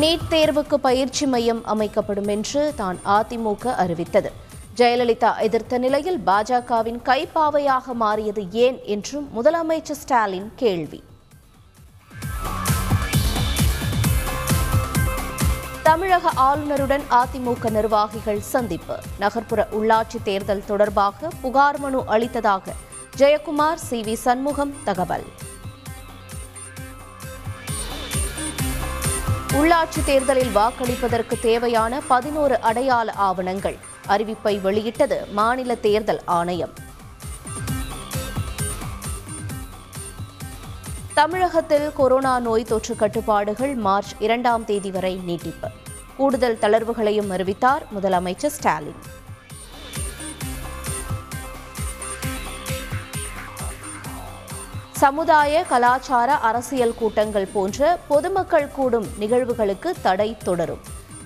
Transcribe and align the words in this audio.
NEET 0.00 0.24
தேர்வுக்கு 0.30 0.74
பயிற்சி 0.74 1.26
மையம் 1.26 1.64
அமைக்கப்படும் 1.64 2.26
என்று 2.26 2.72
தான் 2.76 2.98
அதிமுக 3.04 3.74
அறிவித்தது. 3.82 4.30
ஜெயலலிதா 4.76 5.30
எதிர்த்த 5.38 5.78
நிலையில் 5.78 6.18
பாஜகவின் 6.26 6.98
கைப்பாவையாக 7.04 7.92
மாறியது 7.92 8.42
ஏன் 8.50 8.78
என்றும் 8.84 9.28
முதலமைச்சர் 9.36 10.00
ஸ்டாலின் 10.02 10.52
கேள்வி. 10.56 11.02
தமிழக 15.82 16.32
ஆளுநருடன் 16.48 17.06
அதிமுக 17.10 17.70
நிர்வாகிகள் 17.70 18.40
சந்திப்பு. 18.40 18.98
நகர்ப்புற 19.18 19.68
உள்ளாட்சி 19.72 20.20
தேர்தல் 20.22 20.64
தொடர்பாக 20.66 21.28
புகார் 21.42 21.78
மனு 21.78 22.02
அளித்ததாக 22.08 22.74
ஜெயக்குமார் 23.16 23.82
சி 23.88 24.00
வி 24.00 24.12
சண்முகம் 24.12 24.74
தகவல். 24.84 25.26
உள்ளாட்சி 29.56 30.04
தேர்தலில் 30.04 30.54
வாக்களிப்பதற்கு 30.54 31.40
தேவையான 31.40 32.00
பதினோரு 32.00 32.60
அடையாள 32.60 33.12
ஆவணங்கள். 33.12 33.78
அறிவிப்பை 34.08 34.60
வெளியிட்டது 34.60 35.26
மாநில 35.30 35.74
தேர்தல் 35.74 36.20
ஆணையம். 36.24 36.72
தமிழகத்தில் 41.14 41.92
கொரோனா 41.92 42.40
நோய் 42.40 42.64
தொற்று 42.64 42.96
கட்டுப்பாடுகள் 42.96 43.74
மார்ச் 43.74 44.14
இரண்டாம் 44.18 44.64
தேதி 44.64 44.90
வரை 44.90 45.14
நீட்டிப்பு. 45.16 45.68
கூடுதல் 46.16 46.58
தளர்வுகளையும் 46.60 47.28
அறிவித்தார் 47.28 47.86
முதலமைச்சர் 47.94 48.54
ஸ்டாலின். 48.58 49.00
சமுதாய 54.96 55.64
கலாச்சார 55.68 56.34
அரசியல் 56.34 56.94
கூட்டங்கள் 56.94 57.48
போன்ற 57.52 57.98
பொதுமக்கள் 58.08 58.68
கூடும் 58.68 59.08
நிகழ்வுகளுக்கு 59.20 59.94
தடை 60.02 60.36
தொடரும். 60.44 60.78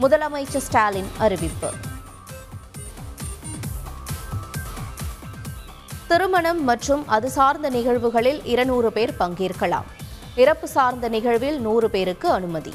முதலமைச்சர் 0.00 0.64
ஸ்டாலின் 0.66 1.08
அறிவிப்பு. 1.18 1.70
திருமணம் 6.08 6.64
மற்றும் 6.64 7.08
அது 7.08 7.30
சார்ந்த 7.30 7.70
நிகழ்வுகளில் 7.70 8.44
இருநூறு 8.44 8.92
பேர் 8.92 9.14
பங்கேற்கலாம். 9.18 9.88
இறப்பு 10.36 10.68
சார்ந்த 10.68 11.08
நிகழ்வில் 11.08 11.60
நூறு 11.60 11.90
பேருக்கு 11.90 12.30
அனுமதி. 12.30 12.74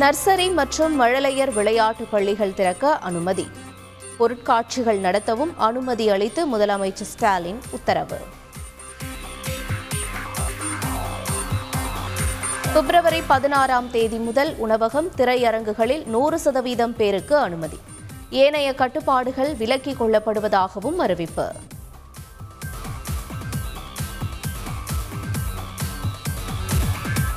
நர்சரி 0.00 0.52
மற்றும் 0.54 1.00
மழலையர் 1.00 1.52
விளையாட்டு 1.52 2.04
பள்ளிகள் 2.04 2.54
திறக்க 2.54 2.98
அனுமதி. 2.98 3.48
பொருட்காட்சிகள் 4.18 5.00
நடத்தவும் 5.00 5.52
அனுமதி 5.56 6.08
அளித்து 6.08 6.56
முதலமைச்சர் 6.56 7.10
ஸ்டாலின் 7.12 7.60
உத்தரவு. 7.70 8.18
பிப்ரவரி 12.72 13.22
பதினாறாம் 13.26 13.90
தேதி 13.90 14.16
முதல் 14.16 14.56
உணவகம் 14.56 15.10
திரையரங்குகளில் 15.16 16.06
நூறு 16.06 16.38
சதவீதம் 16.38 16.96
பேருக்கு 16.96 17.36
அனுமதி. 17.36 17.78
ஏனைய 18.30 18.74
கட்டுப்பாடுகள் 18.74 19.54
விலக்கிக் 19.54 20.00
கொள்ளப்படுவதாகவும் 20.00 20.96
அறிவிப்பு. 20.96 21.46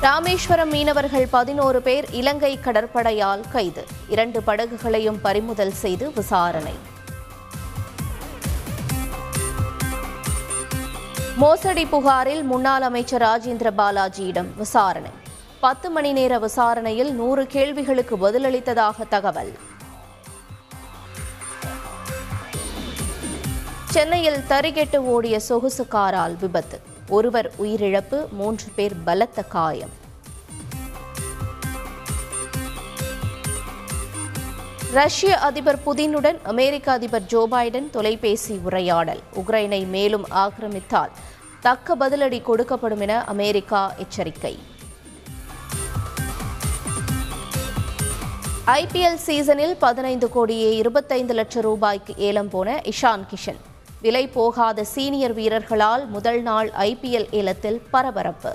ராமேஸ்வரம் 0.04 0.68
மீனவர்கள் 0.68 1.26
பதினோரு 1.30 1.82
பேர் 1.82 2.10
இலங்கை 2.10 2.58
கடற்படையால் 2.64 3.40
கைது. 3.52 3.84
இரண்டு 4.08 4.42
படகுகளையும் 4.42 5.18
பறிமுதல் 5.22 5.72
செய்து 5.72 6.12
விசாரணை. 6.12 6.74
மோசடி 11.36 11.86
புகாரில் 11.86 12.42
முன்னாள் 12.42 12.82
அமைச்சர் 12.82 13.22
ராஜேந்திர 13.22 13.70
பாலாஜியிடம் 13.78 14.54
விசாரணை. 14.56 15.10
பத்து 15.60 15.90
மணி 15.90 16.12
நேர 16.12 16.38
விசாரணையில் 16.38 17.12
நூறு 17.14 17.46
கேள்விகளுக்கு 17.46 18.16
பதிலளித்ததாக 18.16 19.08
தகவல். 19.08 19.52
சென்னையில் 23.84 24.40
தறிகெட்டு 24.48 24.96
ஓடிய 24.96 25.40
சொகுசு 25.40 25.86
காரால் 25.88 26.36
விபத்து. 26.40 26.91
ஒருவர் 27.08 27.52
உயிரிழப்பு 27.62 28.30
மூன்று 28.30 28.64
பேர் 28.74 28.92
பலத்த 29.04 29.42
காயம். 29.42 30.00
ரஷ்ய 34.92 35.38
அதிபர் 35.38 35.78
புதினுடன் 35.86 36.42
அமெரிக்க 36.42 36.92
அதிபர் 36.92 37.24
ஜோ 37.24 37.48
பைடன் 37.50 37.90
தொலைபேசி 37.90 38.60
உரையாடல். 38.62 39.20
உக்ரைனை 39.34 39.86
மேலும் 39.86 40.26
ஆக்கிரமித்தால் 40.28 41.10
தக்க 41.60 41.96
பதிலடி 41.96 42.42
கொடுக்கப்படும் 42.42 42.98
என 42.98 43.24
அமெரிக்கா 43.24 43.94
எச்சரிக்கை. 43.96 44.58
ஐபிஎல் 48.66 49.14
சீசனில் 49.14 49.76
பதினைந்து 49.76 50.28
கோடியே 50.28 50.76
இருபத்தைந்து 50.76 51.34
லட்சம் 51.34 51.62
ரூபாய்க்கு 51.62 52.14
ஏலம் 52.16 52.48
போன 52.48 52.82
இஷான் 52.84 53.24
கிஷன். 53.30 53.60
விலை 54.02 54.28
போகாத 54.28 54.84
சீனியர் 54.84 55.34
வீரர்களால் 55.34 56.04
முதல் 56.06 56.42
நாள் 56.42 56.70
ஐபிஎல் 56.70 57.26
ஏலத்தில் 57.30 57.80
பரபரப்பு. 57.90 58.52